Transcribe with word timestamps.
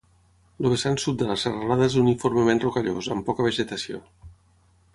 El 0.61 0.67
vessant 0.73 0.95
sud 1.03 1.19
de 1.19 1.27
la 1.31 1.35
serralada 1.41 1.89
és 1.91 1.97
uniformement 2.03 2.63
rocallós, 2.65 3.11
amb 3.17 3.29
poca 3.29 3.47
vegetació. 3.49 4.01